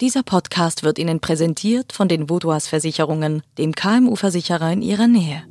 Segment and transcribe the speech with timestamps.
[0.00, 5.42] Dieser Podcast wird Ihnen präsentiert von den Vodouas Versicherungen, dem KMU-Versicherer in Ihrer Nähe.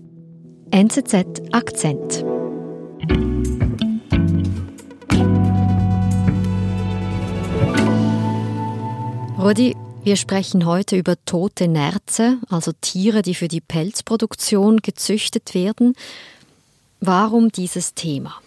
[0.71, 2.25] NZZ Akzent.
[9.38, 15.93] Rudi, wir sprechen heute über tote Nerze, also Tiere, die für die Pelzproduktion gezüchtet werden.
[17.00, 18.41] Warum dieses Thema?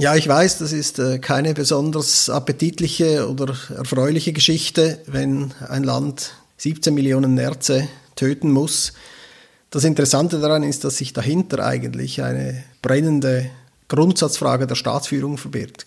[0.00, 6.32] Ja, ich weiß, das ist äh, keine besonders appetitliche oder erfreuliche Geschichte, wenn ein Land
[6.56, 8.94] 17 Millionen Nerze töten muss.
[9.68, 13.50] Das Interessante daran ist, dass sich dahinter eigentlich eine brennende
[13.88, 15.84] Grundsatzfrage der Staatsführung verbirgt.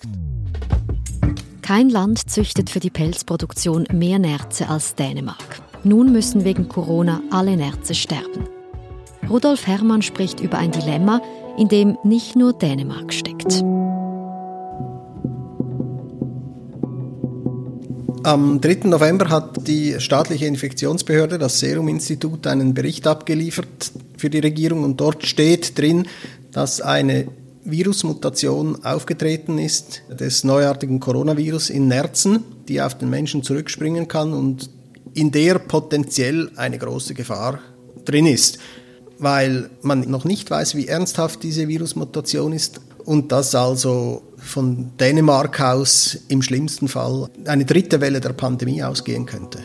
[1.64, 5.64] Kein Land züchtet für die Pelzproduktion mehr Nerze als Dänemark.
[5.84, 8.48] Nun müssen wegen Corona alle Nerze sterben.
[9.28, 11.20] Rudolf Herrmann spricht über ein Dilemma,
[11.58, 13.64] in dem nicht nur Dänemark steckt.
[18.26, 18.88] Am 3.
[18.88, 25.25] November hat die staatliche Infektionsbehörde, das Serum-Institut, einen Bericht abgeliefert für die Regierung und dort
[25.25, 26.08] steht drin,
[26.53, 27.28] dass eine
[27.66, 34.70] Virusmutation aufgetreten ist des neuartigen Coronavirus in Nerzen, die auf den Menschen zurückspringen kann und
[35.14, 37.59] in der potenziell eine große Gefahr
[38.05, 38.58] drin ist,
[39.20, 45.59] weil man noch nicht weiß, wie ernsthaft diese Virusmutation ist und dass also von Dänemark
[45.62, 49.60] aus im schlimmsten Fall eine dritte Welle der Pandemie ausgehen könnte.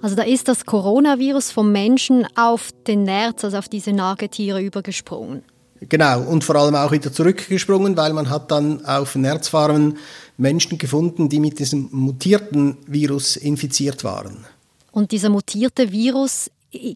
[0.00, 5.42] Also da ist das Coronavirus vom Menschen auf den Nerz, also auf diese Nagetiere übergesprungen.
[5.88, 9.98] Genau, und vor allem auch wieder zurückgesprungen, weil man hat dann auf Nerzfarmen
[10.36, 14.44] Menschen gefunden, die mit diesem mutierten Virus infiziert waren.
[14.92, 16.50] Und dieser mutierte Virus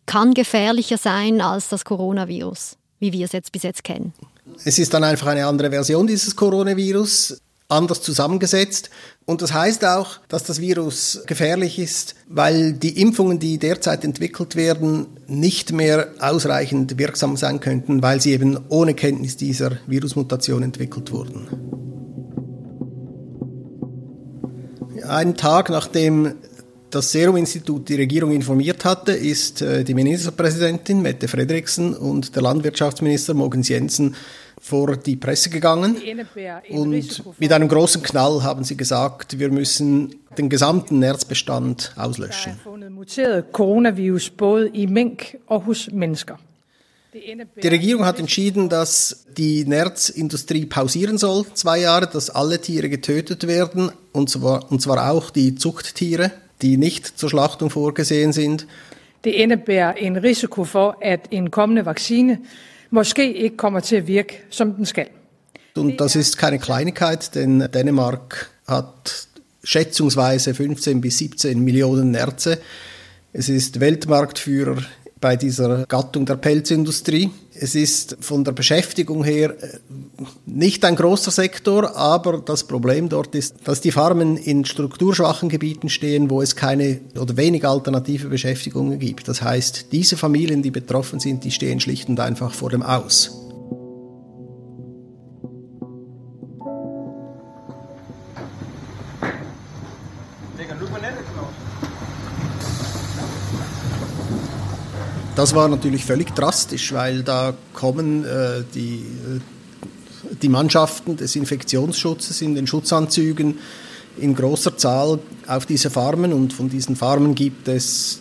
[0.07, 4.13] kann gefährlicher sein als das Coronavirus, wie wir es jetzt bis jetzt kennen.
[4.65, 8.91] Es ist dann einfach eine andere Version dieses Coronavirus, anders zusammengesetzt.
[9.25, 14.55] Und das heißt auch, dass das Virus gefährlich ist, weil die Impfungen, die derzeit entwickelt
[14.55, 21.11] werden, nicht mehr ausreichend wirksam sein könnten, weil sie eben ohne Kenntnis dieser Virusmutation entwickelt
[21.11, 21.49] wurden.
[25.03, 26.35] Einen Tag nachdem
[26.91, 33.35] das Serum-Institut die Regierung informiert hatte, ist äh, die Ministerpräsidentin Mette Frederiksen und der Landwirtschaftsminister
[33.35, 34.15] Mogens Jensen
[34.67, 35.97] vor die Presse gegangen
[36.71, 42.59] und mit einem großen Knall haben sie gesagt, wir müssen den gesamten Nerzbestand auslöschen.
[43.53, 44.33] Coronavirus
[47.63, 53.47] Die Regierung hat entschieden, dass die Nerzindustrie pausieren soll, zwei Jahre, dass alle Tiere getötet
[53.47, 58.67] werden, und zwar, und zwar auch die Zuchttiere, die nicht zur Schlachtung vorgesehen sind.
[59.25, 62.39] Det indebærer en risiko for, at en kommende vaccine
[62.91, 65.07] måske ikke kommer til at virke, som den skal.
[65.77, 69.29] Und das ist keine Kleinigkeit, denn Dänemark hat
[69.63, 72.59] schätzungsweise 15 bis 17 Millionen Nerze.
[73.33, 74.83] Es ist Weltmarktführer
[75.21, 77.31] bei dieser Gattung der Pelzindustrie.
[77.55, 79.79] Es ist von der Beschäftigung her äh,
[80.45, 85.89] nicht ein großer Sektor, aber das Problem dort ist, dass die Farmen in strukturschwachen Gebieten
[85.89, 89.27] stehen, wo es keine oder wenig alternative Beschäftigungen gibt.
[89.29, 93.47] Das heißt, diese Familien, die betroffen sind, die stehen schlicht und einfach vor dem Aus.
[105.37, 112.41] Das war natürlich völlig drastisch, weil da kommen äh, die, äh, die Mannschaften des Infektionsschutzes
[112.41, 113.59] in den Schutzanzügen
[114.17, 118.21] in großer Zahl auf diese Farmen und von diesen Farmen gibt es,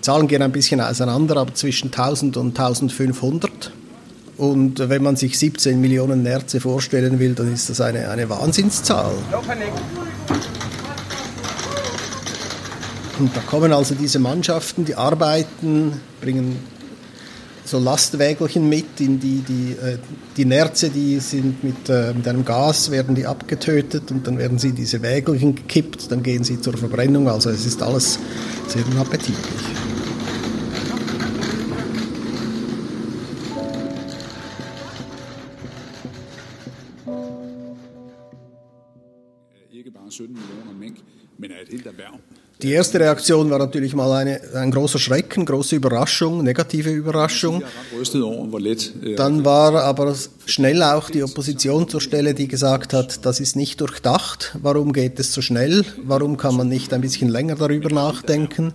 [0.00, 3.70] Zahlen gehen ein bisschen auseinander, aber zwischen 1000 und 1500.
[4.36, 9.14] Und wenn man sich 17 Millionen Nerze vorstellen will, dann ist das eine, eine Wahnsinnszahl.
[13.18, 16.58] Und da kommen also diese Mannschaften, die arbeiten, bringen
[17.64, 19.98] so Lastwägelchen mit, in die, die, äh,
[20.36, 24.58] die Nerze, die sind mit, äh, mit einem Gas, werden die abgetötet und dann werden
[24.58, 28.18] sie diese Wägelchen gekippt, dann gehen sie zur Verbrennung, also es ist alles
[28.68, 29.85] sehr unappetitlich.
[42.62, 47.62] Die erste Reaktion war natürlich mal eine, ein großer Schrecken, große Überraschung, negative Überraschung.
[49.16, 50.14] Dann war aber
[50.46, 54.56] schnell auch die Opposition zur Stelle, die gesagt hat, das ist nicht durchdacht.
[54.62, 55.84] Warum geht es so schnell?
[56.02, 58.72] Warum kann man nicht ein bisschen länger darüber nachdenken?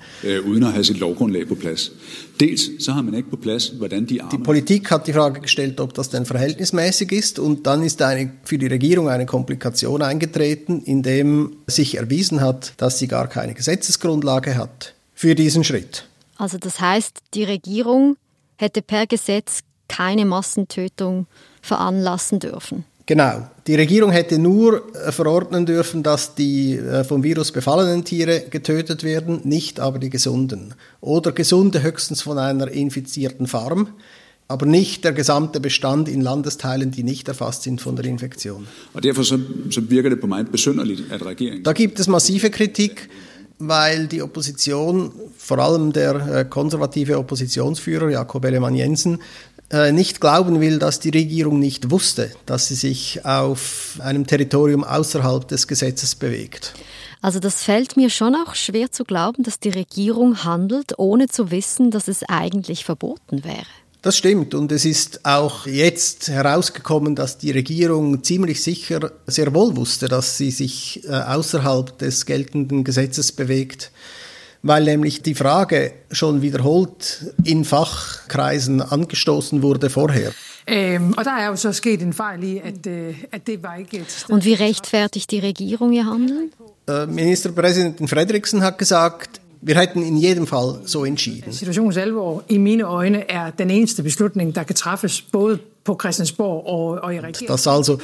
[4.31, 7.39] Die Politik hat die Frage gestellt, ob das denn verhältnismäßig ist.
[7.39, 12.99] Und dann ist eine, für die Regierung eine Komplikation eingetreten, indem sich erwiesen hat, dass
[12.99, 16.07] sie gar keine Gesetzesgrundlage hat für diesen Schritt.
[16.37, 18.17] Also das heißt, die Regierung
[18.57, 21.27] hätte per Gesetz keine Massentötung
[21.61, 22.85] veranlassen dürfen.
[23.05, 23.47] Genau.
[23.67, 29.03] Die Regierung hätte nur äh, verordnen dürfen, dass die äh, vom Virus befallenen Tiere getötet
[29.03, 30.73] werden, nicht aber die gesunden.
[31.01, 33.89] Oder gesunde höchstens von einer infizierten Farm,
[34.47, 38.67] aber nicht der gesamte Bestand in Landesteilen, die nicht erfasst sind von der Infektion.
[38.93, 39.01] Da
[41.73, 43.09] gibt es massive Kritik,
[43.59, 49.19] weil die Opposition, vor allem der äh, konservative Oppositionsführer Jakob Ellemann Jensen,
[49.71, 54.83] äh, nicht glauben will, dass die Regierung nicht wusste, dass sie sich auf einem Territorium
[54.83, 56.73] außerhalb des Gesetzes bewegt.
[57.21, 61.51] Also das fällt mir schon auch schwer zu glauben, dass die Regierung handelt, ohne zu
[61.51, 63.65] wissen, dass es eigentlich verboten wäre.
[64.01, 69.77] Das stimmt und es ist auch jetzt herausgekommen, dass die Regierung ziemlich sicher sehr wohl
[69.77, 73.91] wusste, dass sie sich äh, außerhalb des geltenden Gesetzes bewegt
[74.63, 80.31] weil nämlich die Frage schon wiederholt in Fachkreisen angestoßen wurde vorher.
[80.67, 81.15] Ähm,
[84.27, 86.51] Und wie rechtfertigt die Regierung ihr Handeln?
[86.87, 91.51] Äh, Ministerpräsidentin Frederiksen hat gesagt, wir hätten in jedem Fall so entschieden.
[91.51, 97.13] Situationen selber in meinen Augen er den eneste Beslutning, kan træffes både på Christiansborg og
[97.13, 97.47] i regeringen.
[97.47, 97.99] Dass also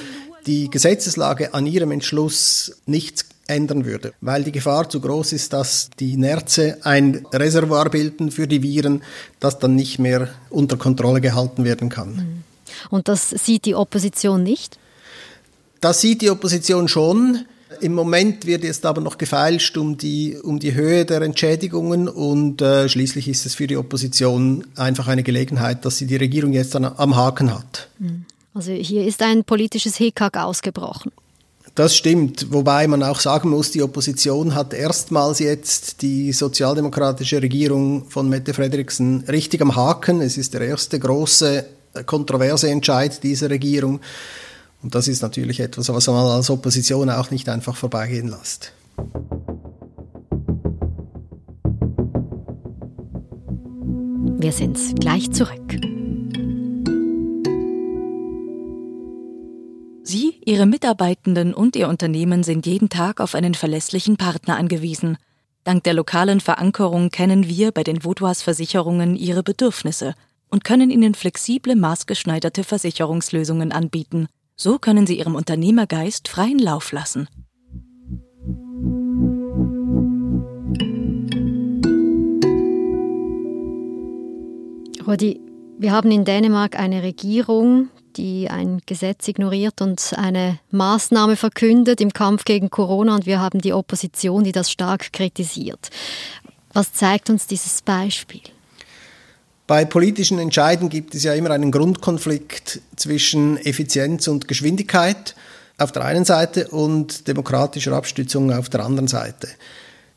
[0.45, 5.89] die Gesetzeslage an ihrem Entschluss nichts ändern würde, weil die Gefahr zu groß ist, dass
[5.99, 9.01] die Nerze ein Reservoir bilden für die Viren,
[9.39, 12.15] das dann nicht mehr unter Kontrolle gehalten werden kann.
[12.15, 12.44] Mhm.
[12.89, 14.77] Und das sieht die Opposition nicht?
[15.81, 17.45] Das sieht die Opposition schon.
[17.81, 22.61] Im Moment wird jetzt aber noch gefeilscht um die, um die Höhe der Entschädigungen und
[22.61, 26.75] äh, schließlich ist es für die Opposition einfach eine Gelegenheit, dass sie die Regierung jetzt
[26.75, 27.89] an, am Haken hat.
[28.00, 28.25] Mhm.
[28.53, 31.11] Also hier ist ein politisches Hickhack ausgebrochen.
[31.77, 38.09] Das stimmt, wobei man auch sagen muss, die Opposition hat erstmals jetzt die sozialdemokratische Regierung
[38.09, 40.21] von Mette Frederiksen richtig am Haken.
[40.21, 44.00] Es ist der erste große äh, kontroverse Entscheid dieser Regierung.
[44.81, 48.74] Und das ist natürlich etwas, was man als Opposition auch nicht einfach vorbeigehen lässt.
[54.39, 55.96] Wir sind gleich zurück.
[60.47, 65.17] Ihre Mitarbeitenden und Ihr Unternehmen sind jeden Tag auf einen verlässlichen Partner angewiesen.
[65.65, 70.13] Dank der lokalen Verankerung kennen wir bei den Vaudois Versicherungen Ihre Bedürfnisse
[70.49, 74.27] und können Ihnen flexible, maßgeschneiderte Versicherungslösungen anbieten.
[74.55, 77.27] So können Sie Ihrem Unternehmergeist freien Lauf lassen.
[85.05, 85.41] Rudi,
[85.77, 92.11] wir haben in Dänemark eine Regierung, die ein Gesetz ignoriert und eine Maßnahme verkündet im
[92.11, 95.89] Kampf gegen Corona und wir haben die Opposition, die das stark kritisiert.
[96.73, 98.41] Was zeigt uns dieses Beispiel?
[99.67, 105.35] Bei politischen Entscheiden gibt es ja immer einen Grundkonflikt zwischen Effizienz und Geschwindigkeit
[105.77, 109.49] auf der einen Seite und demokratischer Abstützung auf der anderen Seite.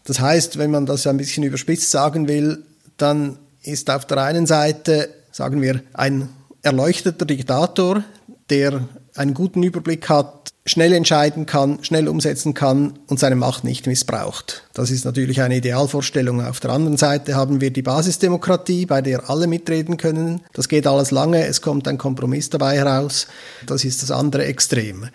[0.05, 2.65] Das heißt, wenn man das ein bisschen überspitzt sagen will,
[2.97, 6.29] dann ist auf der einen Seite, sagen wir, ein
[6.63, 8.05] erleuchteter Diktator,
[8.51, 13.87] der einen guten Überblick hat, schnell entscheiden kann, schnell umsetzen kann und seine Macht nicht
[13.87, 14.65] missbraucht.
[14.75, 16.45] Das ist natürlich eine Idealvorstellung.
[16.45, 20.43] Auf der anderen Seite haben wir die Basisdemokratie, bei der alle mitreden können.
[20.53, 23.27] Das geht alles lange, es kommt ein Kompromiss dabei heraus.
[23.67, 25.09] Das ist das andere Extrem.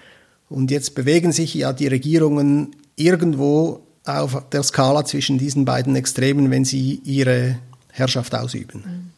[0.50, 6.52] Und jetzt bewegen sich ja die Regierungen irgendwo auf der Skala zwischen diesen beiden Extremen,
[6.52, 7.58] wenn sie ihre
[7.92, 9.12] Herrschaft ausüben.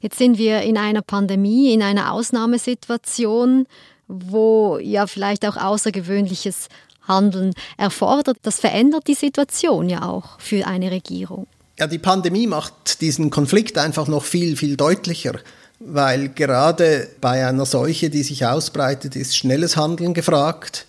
[0.00, 3.66] Jetzt sind wir in einer Pandemie, in einer Ausnahmesituation,
[4.08, 6.68] wo ja vielleicht auch außergewöhnliches
[7.06, 8.38] Handeln erfordert.
[8.42, 11.46] Das verändert die Situation ja auch für eine Regierung.
[11.78, 15.38] Ja, die Pandemie macht diesen Konflikt einfach noch viel, viel deutlicher,
[15.78, 20.86] weil gerade bei einer Seuche, die sich ausbreitet, ist schnelles Handeln gefragt.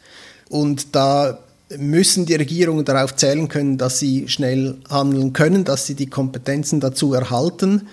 [0.50, 1.40] Und da
[1.78, 6.82] müssen die Regierungen darauf zählen können, dass sie schnell handeln können, dass sie die Kompetenzen
[6.82, 7.88] dazu erhalten.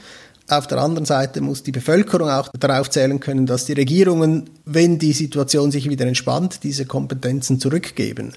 [0.51, 4.99] Auf der anderen Seite muss die Bevölkerung auch darauf zählen können, dass die Regierungen, wenn
[4.99, 8.33] die Situation sich wieder entspannt, diese Kompetenzen zurückgeben.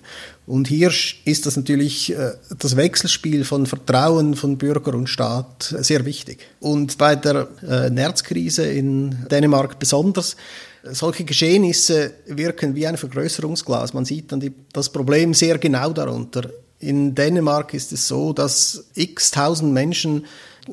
[0.46, 0.92] Und hier
[1.24, 6.40] ist das natürlich äh, das Wechselspiel von Vertrauen von Bürger und Staat sehr wichtig.
[6.60, 10.36] Und bei der äh, Nerzkrise in Dänemark besonders,
[10.84, 13.94] solche Geschehnisse wirken wie ein Vergrößerungsglas.
[13.94, 16.50] Man sieht dann die, das Problem sehr genau darunter.
[16.80, 20.26] In Dänemark ist es so, dass x tausend Menschen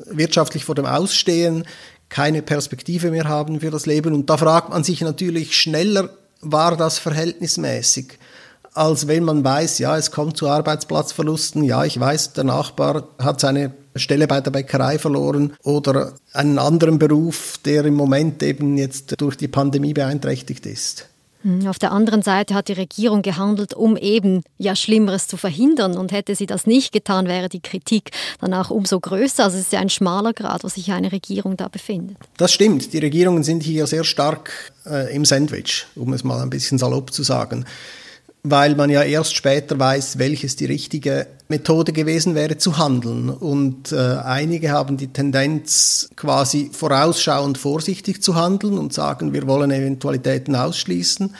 [0.05, 1.65] wirtschaftlich vor dem Ausstehen,
[2.09, 4.13] keine Perspektive mehr haben für das Leben.
[4.13, 6.09] Und da fragt man sich natürlich schneller,
[6.41, 8.17] war das verhältnismäßig?
[8.73, 13.39] als wenn man weiß, ja, es kommt zu Arbeitsplatzverlusten, ja, ich weiß, der Nachbar hat
[13.39, 19.19] seine Stelle bei der Bäckerei verloren oder einen anderen Beruf, der im Moment eben jetzt
[19.19, 21.07] durch die Pandemie beeinträchtigt ist.
[21.43, 25.97] Hm, auf der anderen Seite hat die Regierung gehandelt, um eben ja Schlimmeres zu verhindern.
[25.97, 29.45] Und hätte sie das nicht getan, wäre die Kritik dann auch umso größer.
[29.45, 32.17] Also es ist ja ein schmaler Grad, wo sich eine Regierung da befindet.
[32.37, 32.93] Das stimmt.
[32.93, 37.13] Die Regierungen sind hier sehr stark äh, im Sandwich, um es mal ein bisschen salopp
[37.13, 37.65] zu sagen
[38.43, 43.29] weil man ja erst später weiß, welches die richtige Methode gewesen wäre zu handeln.
[43.29, 49.71] Und äh, einige haben die Tendenz, quasi vorausschauend vorsichtig zu handeln und sagen, wir wollen
[49.71, 51.35] Eventualitäten ausschließen.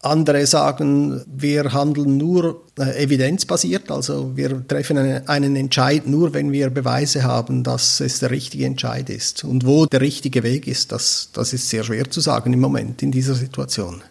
[0.00, 6.52] Andere sagen, wir handeln nur äh, evidenzbasiert, also wir treffen eine, einen Entscheid nur, wenn
[6.52, 9.42] wir Beweise haben, dass es der richtige Entscheid ist.
[9.42, 13.02] Und wo der richtige Weg ist, das, das ist sehr schwer zu sagen im Moment
[13.02, 14.02] in dieser Situation.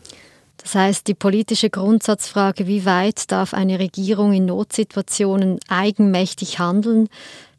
[0.67, 7.07] Das heißt, die politische Grundsatzfrage, wie weit darf eine Regierung in Notsituationen eigenmächtig handeln,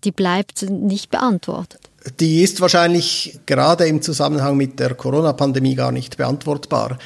[0.04, 1.80] die bleibt nicht beantwortet.
[2.20, 6.98] Die ist wahrscheinlich gerade im Zusammenhang mit der Corona-Pandemie gar nicht beantwortbar,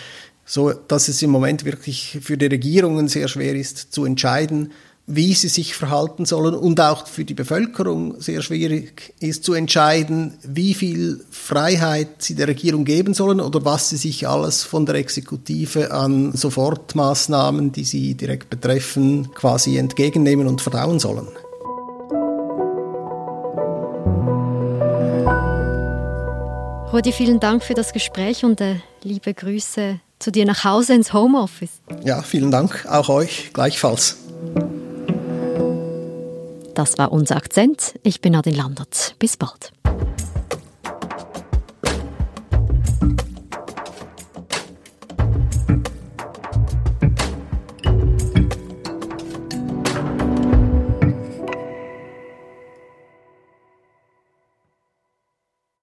[0.45, 4.73] so dass es im Moment wirklich für die Regierungen sehr schwer ist zu entscheiden,
[5.07, 10.39] wie sie sich verhalten sollen und auch für die Bevölkerung sehr schwierig ist zu entscheiden,
[10.45, 14.95] wie viel Freiheit sie der Regierung geben sollen oder was sie sich alles von der
[14.95, 21.29] Exekutive an Sofortmaßnahmen, die sie direkt betreffen, quasi entgegennehmen und verdauen sollen.
[26.93, 31.13] Rudi, vielen Dank für das Gespräch und äh, liebe Grüße zu dir nach Hause ins
[31.13, 31.81] Homeoffice.
[32.05, 34.19] Ja, vielen Dank, auch euch gleichfalls.
[36.75, 37.99] Das war unser Akzent.
[38.03, 39.15] Ich bin Nadine Landert.
[39.19, 39.73] Bis bald.